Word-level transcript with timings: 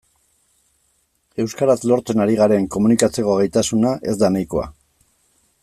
Euskaraz 1.43 1.75
lortzen 1.91 2.23
ari 2.25 2.39
garen 2.41 2.65
komunikatzeko 2.77 3.37
gaitasuna 3.43 3.93
ez 4.13 4.17
da 4.23 4.35
nahikoa. 4.37 4.67